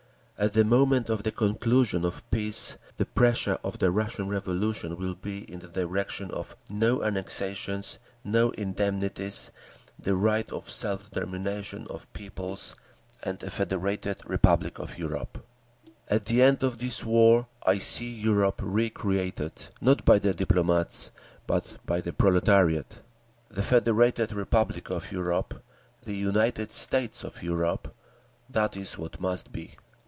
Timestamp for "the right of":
9.99-10.67